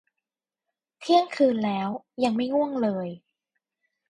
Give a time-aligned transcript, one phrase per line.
[0.99, 1.89] เที่ยงคืนแล้ว
[2.23, 3.07] ยังไม่ง่วงเลย